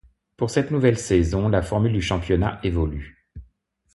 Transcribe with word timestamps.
Pour 0.35 0.49
cette 0.49 0.71
nouvelle 0.71 0.97
saison, 0.97 1.47
la 1.47 1.61
formule 1.61 1.93
du 1.93 2.01
championnat 2.01 2.59
évolue. 2.63 3.23